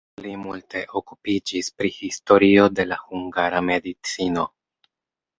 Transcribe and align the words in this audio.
Li 0.25 0.29
multe 0.43 0.79
okupiĝis 0.99 1.67
pri 1.81 1.91
historio 1.97 2.63
de 2.79 2.85
la 2.93 2.97
hungara 3.01 3.61
medicino. 3.67 4.47